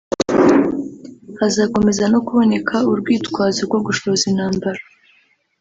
hazakomeza 1.39 2.03
no 2.13 2.19
kuboneka 2.25 2.75
urwitwazo 2.91 3.59
rwo 3.67 3.79
gushoza 3.85 4.23
intambara 4.31 4.81